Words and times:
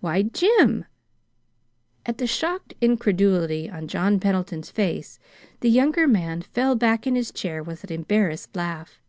"Why, 0.00 0.22
JIM!" 0.22 0.86
At 2.06 2.16
the 2.16 2.26
shocked 2.26 2.72
incredulity 2.80 3.68
on 3.68 3.88
John 3.88 4.18
Pendleton's 4.18 4.70
face, 4.70 5.18
the 5.60 5.68
younger 5.68 6.08
man 6.08 6.40
fell 6.40 6.74
back 6.74 7.06
in 7.06 7.14
his 7.14 7.30
chair 7.30 7.62
with 7.62 7.84
an 7.84 7.92
embarrassed 7.92 8.56
laugh. 8.56 9.02